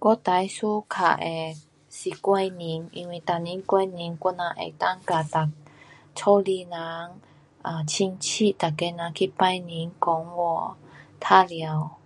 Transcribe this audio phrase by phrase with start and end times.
[0.00, 1.54] 我最 suka 的
[1.88, 2.86] 是过年。
[2.92, 5.52] 因为每年过年我人能够跟每，
[6.14, 6.72] 家里人，
[7.62, 10.76] 啊亲戚每个人去拜年，讲话，
[11.30, 11.96] 玩耍。